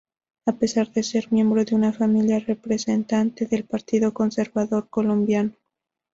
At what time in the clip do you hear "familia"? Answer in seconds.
1.93-2.39